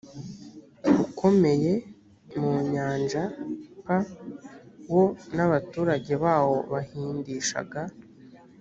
[1.03, 1.73] ukomeye
[2.39, 3.23] mu nyanja
[3.85, 3.87] p
[4.93, 5.03] wo
[5.35, 7.81] n abaturage bawo bahindishaga